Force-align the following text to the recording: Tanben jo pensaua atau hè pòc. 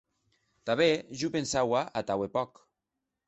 Tanben 0.69 1.03
jo 1.19 1.29
pensaua 1.37 1.81
atau 2.03 2.17
hè 2.27 2.31
pòc. 2.39 2.51